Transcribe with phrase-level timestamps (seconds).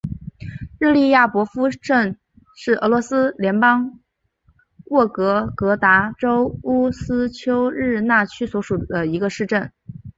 [0.79, 2.19] 热利亚博夫镇市镇
[2.55, 3.99] 是俄罗斯联邦
[4.85, 9.71] 沃洛格达州乌斯秋日纳区所属的一个市镇。